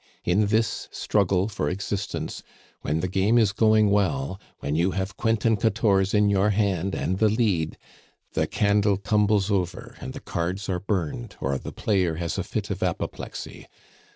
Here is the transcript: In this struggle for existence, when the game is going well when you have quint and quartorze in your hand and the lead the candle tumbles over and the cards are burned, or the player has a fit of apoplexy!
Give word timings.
In 0.25 0.47
this 0.47 0.87
struggle 0.91 1.47
for 1.47 1.69
existence, 1.69 2.41
when 2.81 3.01
the 3.01 3.07
game 3.07 3.37
is 3.37 3.51
going 3.51 3.91
well 3.91 4.39
when 4.57 4.75
you 4.75 4.89
have 4.97 5.15
quint 5.15 5.45
and 5.45 5.59
quartorze 5.59 6.15
in 6.15 6.27
your 6.27 6.49
hand 6.49 6.95
and 6.95 7.19
the 7.19 7.29
lead 7.29 7.77
the 8.33 8.47
candle 8.47 8.97
tumbles 8.97 9.51
over 9.51 9.97
and 10.01 10.13
the 10.13 10.19
cards 10.19 10.67
are 10.69 10.79
burned, 10.79 11.35
or 11.39 11.55
the 11.59 11.71
player 11.71 12.15
has 12.15 12.39
a 12.39 12.43
fit 12.43 12.71
of 12.71 12.81
apoplexy! 12.81 13.67